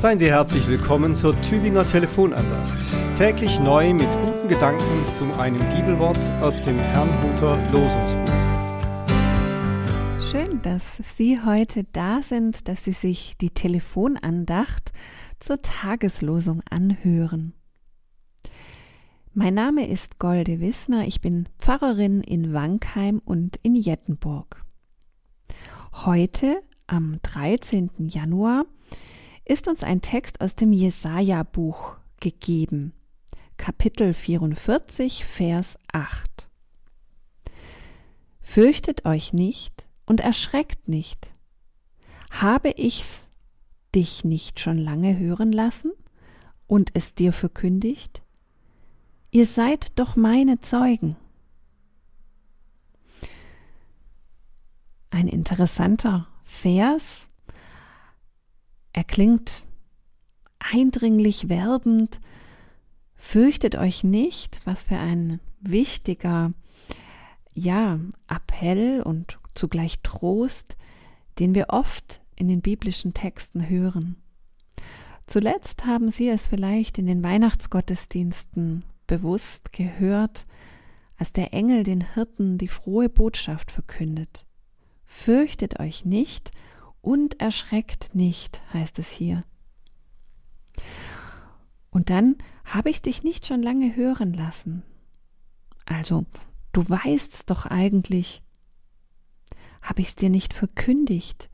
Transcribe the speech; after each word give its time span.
Seien 0.00 0.18
Sie 0.18 0.30
herzlich 0.30 0.66
willkommen 0.66 1.14
zur 1.14 1.38
Tübinger 1.42 1.86
Telefonandacht. 1.86 2.96
Täglich 3.18 3.60
neu 3.60 3.92
mit 3.92 4.10
guten 4.10 4.48
Gedanken 4.48 5.06
zu 5.06 5.30
einem 5.34 5.58
Bibelwort 5.58 6.18
aus 6.40 6.62
dem 6.62 6.78
Herrnhuter 6.78 7.58
Losungsbuch. 7.70 8.32
Schön, 10.22 10.62
dass 10.62 11.02
Sie 11.04 11.38
heute 11.44 11.84
da 11.92 12.22
sind, 12.22 12.66
dass 12.68 12.82
Sie 12.82 12.92
sich 12.92 13.36
die 13.42 13.50
Telefonandacht 13.50 14.92
zur 15.38 15.60
Tageslosung 15.60 16.62
anhören. 16.70 17.52
Mein 19.34 19.52
Name 19.52 19.86
ist 19.86 20.18
Golde 20.18 20.60
Wissner, 20.60 21.06
ich 21.06 21.20
bin 21.20 21.46
Pfarrerin 21.58 22.22
in 22.22 22.54
Wankheim 22.54 23.20
und 23.22 23.58
in 23.62 23.74
Jettenburg. 23.74 24.64
Heute, 25.92 26.62
am 26.86 27.18
13. 27.20 27.90
Januar, 27.98 28.64
ist 29.44 29.68
uns 29.68 29.82
ein 29.82 30.02
Text 30.02 30.40
aus 30.40 30.54
dem 30.54 30.72
Jesaja-Buch 30.72 31.96
gegeben, 32.20 32.92
Kapitel 33.56 34.14
44, 34.14 35.24
Vers 35.24 35.78
8. 35.92 36.48
Fürchtet 38.40 39.04
euch 39.04 39.32
nicht 39.32 39.86
und 40.06 40.20
erschreckt 40.20 40.88
nicht. 40.88 41.28
Habe 42.30 42.70
ich's 42.70 43.28
dich 43.94 44.24
nicht 44.24 44.60
schon 44.60 44.78
lange 44.78 45.18
hören 45.18 45.52
lassen 45.52 45.92
und 46.66 46.90
es 46.94 47.14
dir 47.14 47.32
verkündigt? 47.32 48.22
Ihr 49.30 49.46
seid 49.46 49.98
doch 49.98 50.16
meine 50.16 50.60
Zeugen. 50.60 51.16
Ein 55.10 55.28
interessanter 55.28 56.28
Vers, 56.44 57.28
er 59.00 59.04
klingt 59.04 59.64
eindringlich 60.58 61.48
werbend. 61.48 62.20
Fürchtet 63.14 63.76
euch 63.76 64.04
nicht, 64.04 64.60
was 64.66 64.84
für 64.84 64.98
ein 64.98 65.40
wichtiger, 65.62 66.50
ja, 67.54 67.98
Appell 68.28 69.00
und 69.00 69.38
zugleich 69.54 70.00
Trost, 70.02 70.76
den 71.38 71.54
wir 71.54 71.68
oft 71.70 72.20
in 72.36 72.48
den 72.48 72.60
biblischen 72.60 73.14
Texten 73.14 73.70
hören. 73.70 74.16
Zuletzt 75.26 75.86
haben 75.86 76.10
Sie 76.10 76.28
es 76.28 76.48
vielleicht 76.48 76.98
in 76.98 77.06
den 77.06 77.22
Weihnachtsgottesdiensten 77.22 78.84
bewusst 79.06 79.72
gehört, 79.72 80.46
als 81.16 81.32
der 81.32 81.54
Engel 81.54 81.84
den 81.84 82.02
Hirten 82.12 82.58
die 82.58 82.68
frohe 82.68 83.08
Botschaft 83.08 83.70
verkündet. 83.70 84.44
Fürchtet 85.06 85.80
euch 85.80 86.04
nicht, 86.04 86.50
und 87.00 87.40
erschreckt 87.40 88.14
nicht, 88.14 88.62
heißt 88.72 88.98
es 88.98 89.10
hier. 89.10 89.44
Und 91.90 92.10
dann 92.10 92.36
habe 92.64 92.90
ich 92.90 93.02
dich 93.02 93.22
nicht 93.22 93.46
schon 93.46 93.62
lange 93.62 93.96
hören 93.96 94.32
lassen. 94.32 94.82
Also, 95.86 96.24
du 96.72 96.88
weißt's 96.88 97.46
doch 97.46 97.66
eigentlich. 97.66 98.42
Habe 99.82 100.02
ich's 100.02 100.14
dir 100.14 100.30
nicht 100.30 100.54
verkündigt? 100.54 101.50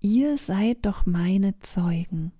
Ihr 0.00 0.38
seid 0.38 0.86
doch 0.86 1.04
meine 1.04 1.58
Zeugen. 1.60 2.32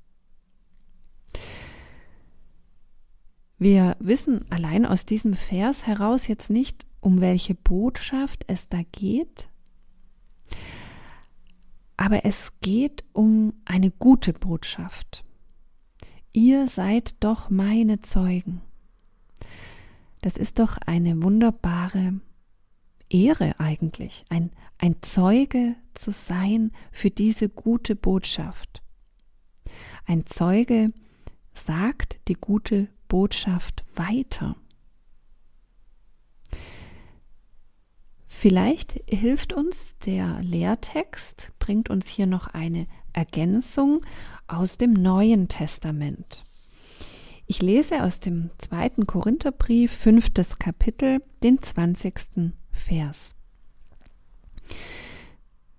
Wir 3.59 3.97
wissen 3.99 4.51
allein 4.51 4.85
aus 4.85 5.07
diesem 5.07 5.35
Vers 5.35 5.87
heraus 5.87 6.27
jetzt 6.27 6.51
nicht, 6.51 6.87
um 7.01 7.21
welche 7.21 7.55
Botschaft 7.55 8.45
es 8.49 8.69
da 8.69 8.83
geht, 8.93 9.49
aber 11.97 12.25
es 12.25 12.53
geht 12.61 13.05
um 13.13 13.55
eine 13.65 13.91
gute 13.91 14.33
Botschaft. 14.33 15.25
Ihr 16.33 16.67
seid 16.67 17.15
doch 17.21 17.49
meine 17.49 18.03
Zeugen. 18.03 18.61
Das 20.21 20.37
ist 20.37 20.59
doch 20.59 20.79
eine 20.87 21.23
wunderbare 21.23 22.21
Ehre 23.09 23.59
eigentlich, 23.59 24.25
ein, 24.29 24.51
ein 24.79 24.97
Zeuge 25.01 25.77
zu 25.95 26.11
sein 26.11 26.73
für 26.91 27.11
diese 27.11 27.49
gute 27.49 27.97
Botschaft. 27.97 28.83
Ein 30.05 30.27
Zeuge 30.27 30.89
sagt 31.55 32.21
die 32.29 32.35
gute 32.35 32.89
Botschaft 33.09 33.85
weiter. 33.95 34.57
Vielleicht 38.49 39.01
hilft 39.09 39.55
uns 39.55 39.99
der 39.99 40.41
Lehrtext, 40.41 41.51
bringt 41.59 41.91
uns 41.91 42.07
hier 42.07 42.27
noch 42.27 42.47
eine 42.47 42.87
Ergänzung 43.13 44.07
aus 44.47 44.79
dem 44.79 44.93
Neuen 44.93 45.49
Testament. 45.49 46.45
Ich 47.49 47.61
lese 47.61 48.05
aus 48.05 48.21
dem 48.21 48.51
zweiten 48.59 49.05
Korintherbrief, 49.05 49.91
fünftes 49.91 50.61
Kapitel, 50.61 51.25
den 51.43 51.61
zwanzigsten 51.61 52.53
Vers. 52.71 53.35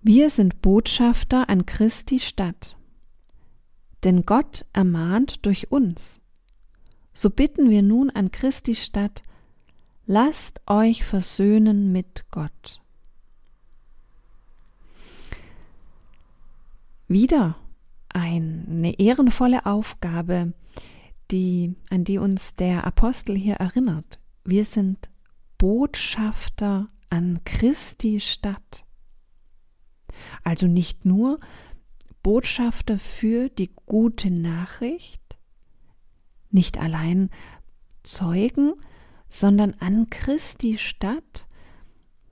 Wir 0.02 0.28
sind 0.28 0.60
Botschafter 0.60 1.48
an 1.48 1.64
Christi 1.64 2.20
Stadt, 2.20 2.76
denn 4.04 4.26
Gott 4.26 4.66
ermahnt 4.74 5.46
durch 5.46 5.72
uns. 5.72 6.20
So 7.14 7.30
bitten 7.30 7.70
wir 7.70 7.80
nun 7.80 8.10
an 8.10 8.30
Christi 8.30 8.74
Stadt, 8.74 9.22
Lasst 10.10 10.62
euch 10.66 11.04
versöhnen 11.04 11.92
mit 11.92 12.24
Gott. 12.30 12.80
Wieder 17.08 17.56
eine 18.08 18.98
ehrenvolle 18.98 19.66
Aufgabe, 19.66 20.54
die, 21.30 21.76
an 21.90 22.04
die 22.04 22.16
uns 22.16 22.54
der 22.54 22.86
Apostel 22.86 23.36
hier 23.36 23.56
erinnert. 23.56 24.18
Wir 24.44 24.64
sind 24.64 25.10
Botschafter 25.58 26.86
an 27.10 27.40
Christi 27.44 28.18
Stadt. 28.20 28.86
Also 30.42 30.66
nicht 30.66 31.04
nur 31.04 31.38
Botschafter 32.22 32.98
für 32.98 33.50
die 33.50 33.74
gute 33.84 34.30
Nachricht, 34.30 35.20
nicht 36.50 36.78
allein 36.78 37.28
Zeugen, 38.04 38.72
sondern 39.28 39.74
an 39.80 40.10
Christi 40.10 40.78
Stadt. 40.78 41.46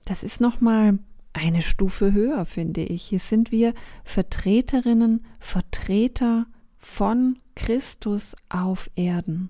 Das 0.05 0.23
ist 0.23 0.41
nochmal 0.41 0.99
eine 1.33 1.61
Stufe 1.61 2.13
höher, 2.13 2.45
finde 2.45 2.81
ich. 2.81 3.03
Hier 3.03 3.19
sind 3.19 3.51
wir 3.51 3.73
Vertreterinnen, 4.03 5.25
Vertreter 5.39 6.47
von 6.77 7.39
Christus 7.55 8.35
auf 8.49 8.89
Erden. 8.95 9.49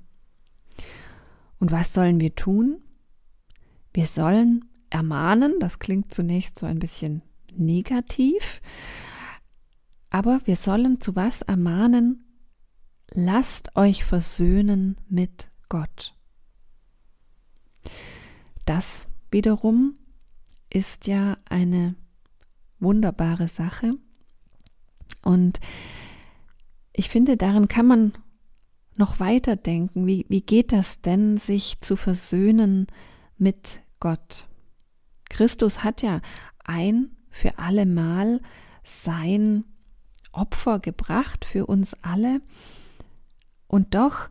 Und 1.60 1.72
was 1.72 1.94
sollen 1.94 2.20
wir 2.20 2.36
tun? 2.36 2.82
Wir 3.94 4.06
sollen 4.06 4.66
ermahnen, 4.90 5.56
das 5.60 5.80
klingt 5.80 6.14
zunächst 6.14 6.60
so 6.60 6.66
ein 6.66 6.80
bisschen 6.80 7.24
negativ, 7.56 8.62
aber 10.10 10.42
wir 10.46 10.56
sollen 10.56 11.02
zu 11.02 11.16
was 11.16 11.42
ermahnen? 11.42 12.24
Lasst 13.12 13.76
euch 13.76 14.04
versöhnen 14.04 14.98
mit 15.10 15.50
Gott. 15.70 16.17
Das 18.66 19.08
wiederum 19.32 19.96
ist 20.70 21.08
ja 21.08 21.38
eine 21.50 21.96
wunderbare 22.80 23.48
Sache. 23.48 23.94
Und 25.24 25.60
ich 26.94 27.10
finde, 27.10 27.38
darin 27.38 27.68
kann 27.68 27.88
man 27.88 28.14
noch 28.98 29.20
weiter 29.20 29.56
denken. 29.56 30.08
Wie, 30.08 30.26
wie 30.30 30.42
geht 30.42 30.72
das 30.72 31.02
denn, 31.02 31.38
sich 31.38 31.80
zu 31.82 31.96
versöhnen 31.96 32.88
mit 33.38 33.82
Gott? 34.00 34.46
Christus 35.30 35.84
hat 35.84 36.02
ja 36.02 36.20
ein 36.64 37.12
für 37.30 37.60
alle 37.60 37.86
Mal 37.86 38.42
sein 38.84 39.66
Opfer 40.32 40.80
gebracht 40.80 41.46
für 41.46 41.66
uns 41.66 41.94
alle. 42.04 42.42
Und 43.68 43.96
doch 43.96 44.30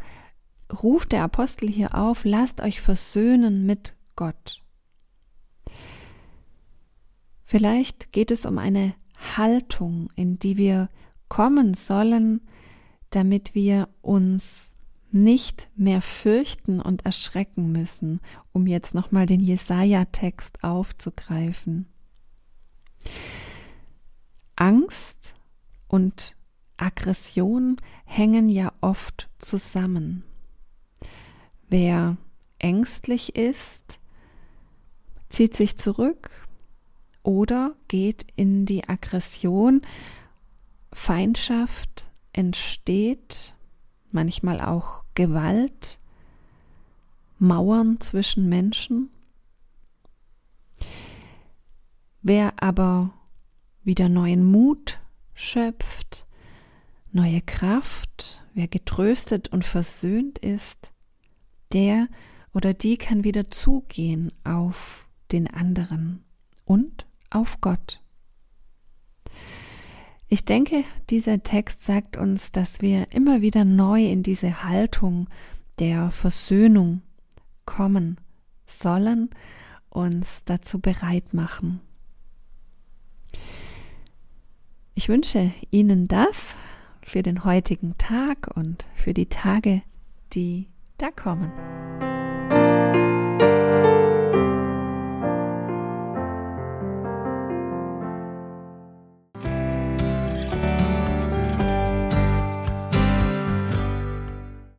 ruft 0.82 1.12
der 1.12 1.22
Apostel 1.22 1.68
hier 1.68 1.94
auf, 1.94 2.24
lasst 2.24 2.60
euch 2.60 2.80
versöhnen 2.80 3.66
mit 3.66 3.94
Gott. 4.16 4.62
Vielleicht 7.44 8.12
geht 8.12 8.30
es 8.30 8.44
um 8.44 8.58
eine 8.58 8.94
Haltung, 9.36 10.10
in 10.16 10.38
die 10.38 10.56
wir 10.56 10.90
kommen 11.28 11.74
sollen, 11.74 12.40
damit 13.10 13.54
wir 13.54 13.88
uns 14.02 14.76
nicht 15.12 15.68
mehr 15.76 16.02
fürchten 16.02 16.80
und 16.80 17.06
erschrecken 17.06 17.72
müssen, 17.72 18.20
um 18.52 18.66
jetzt 18.66 18.94
nochmal 18.94 19.26
den 19.26 19.40
Jesaja-Text 19.40 20.64
aufzugreifen. 20.64 21.86
Angst 24.56 25.34
und 25.88 26.36
Aggression 26.76 27.76
hängen 28.04 28.48
ja 28.48 28.72
oft 28.80 29.28
zusammen. 29.38 30.24
Wer 31.68 32.16
ängstlich 32.58 33.34
ist, 33.34 34.00
zieht 35.28 35.54
sich 35.54 35.76
zurück 35.76 36.46
oder 37.22 37.74
geht 37.88 38.26
in 38.36 38.66
die 38.66 38.88
Aggression. 38.88 39.82
Feindschaft 40.92 42.08
entsteht 42.32 43.54
manchmal 44.12 44.60
auch 44.60 45.04
Gewalt, 45.14 45.98
Mauern 47.38 48.00
zwischen 48.00 48.48
Menschen. 48.48 49.10
Wer 52.22 52.62
aber 52.62 53.10
wieder 53.82 54.08
neuen 54.08 54.44
Mut 54.44 55.00
schöpft, 55.34 56.26
neue 57.12 57.42
Kraft, 57.42 58.44
wer 58.54 58.68
getröstet 58.68 59.48
und 59.48 59.64
versöhnt 59.64 60.38
ist, 60.38 60.92
der 61.76 62.08
oder 62.54 62.72
die 62.72 62.96
kann 62.96 63.22
wieder 63.22 63.50
zugehen 63.50 64.32
auf 64.42 65.06
den 65.30 65.46
anderen 65.46 66.24
und 66.64 67.06
auf 67.28 67.60
Gott. 67.60 68.00
Ich 70.28 70.46
denke, 70.46 70.84
dieser 71.10 71.42
Text 71.42 71.84
sagt 71.84 72.16
uns, 72.16 72.50
dass 72.50 72.80
wir 72.80 73.12
immer 73.12 73.42
wieder 73.42 73.66
neu 73.66 74.06
in 74.06 74.22
diese 74.22 74.64
Haltung 74.64 75.28
der 75.78 76.10
Versöhnung 76.10 77.02
kommen 77.66 78.16
sollen, 78.64 79.28
uns 79.90 80.44
dazu 80.44 80.80
bereit 80.80 81.34
machen. 81.34 81.80
Ich 84.94 85.10
wünsche 85.10 85.52
Ihnen 85.70 86.08
das 86.08 86.56
für 87.02 87.22
den 87.22 87.44
heutigen 87.44 87.98
Tag 87.98 88.50
und 88.56 88.86
für 88.94 89.12
die 89.12 89.28
Tage, 89.28 89.82
die 90.32 90.68
da 90.98 91.10
kommen. 91.10 91.85